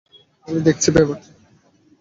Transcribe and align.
আমি 0.47 0.59
দেখছি 0.61 0.89
ব্যাপারটা! 0.91 1.29